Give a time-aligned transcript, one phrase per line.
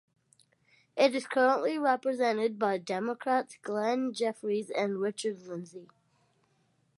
[0.95, 5.89] It is currently represented by Democrats Glenn Jeffries and Richard Lindsay.